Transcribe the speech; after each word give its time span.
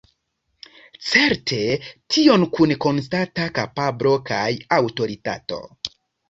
Certe 1.09 1.59
tion 2.15 2.45
kun 2.55 2.73
konstanta 2.87 3.45
kapablo 3.59 4.15
kaj 4.31 4.41
aŭtoritato. 4.81 5.63